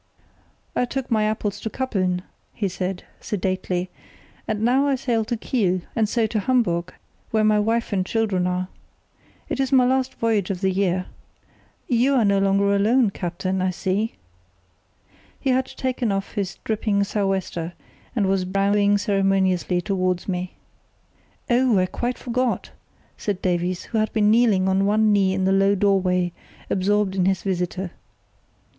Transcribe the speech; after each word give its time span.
"I 0.75 0.85
took 0.85 1.11
my 1.11 1.25
apples 1.25 1.59
to 1.59 1.69
Kappeln," 1.69 2.23
he 2.55 2.67
said, 2.67 3.03
sedately, 3.19 3.91
"and 4.47 4.63
now 4.63 4.87
I 4.87 4.95
sail 4.95 5.23
to 5.25 5.37
Kiel, 5.37 5.81
and 5.95 6.09
so 6.09 6.25
to 6.25 6.39
Hamburg, 6.39 6.95
where 7.29 7.43
my 7.43 7.59
wife 7.59 7.93
and 7.93 8.03
children 8.03 8.47
are. 8.47 8.67
It 9.47 9.59
is 9.59 9.71
my 9.71 9.85
last 9.85 10.15
voyage 10.15 10.49
of 10.49 10.61
the 10.61 10.71
year. 10.71 11.05
You 11.87 12.15
are 12.15 12.25
no 12.25 12.39
longer 12.39 12.75
alone, 12.75 13.11
captain, 13.11 13.61
I 13.61 13.69
see." 13.69 14.15
He 15.39 15.51
had 15.51 15.67
taken 15.67 16.11
off 16.11 16.31
his 16.31 16.57
dripping 16.63 17.03
sou' 17.03 17.27
wester 17.27 17.73
and 18.15 18.25
was 18.25 18.43
bowing 18.43 18.97
ceremoniously 18.97 19.81
towards 19.81 20.27
me. 20.27 20.53
"Oh, 21.47 21.77
I 21.77 21.85
quite 21.85 22.17
forgot!" 22.17 22.71
said 23.19 23.39
Davies, 23.43 23.83
who 23.83 23.99
had 23.99 24.11
been 24.13 24.31
kneeling 24.31 24.67
on 24.67 24.87
one 24.87 25.13
knee 25.13 25.35
in 25.35 25.45
the 25.45 25.51
low 25.51 25.75
doorway, 25.75 26.31
absorbed 26.71 27.15
in 27.15 27.25
his 27.25 27.43
visitor. 27.43 27.91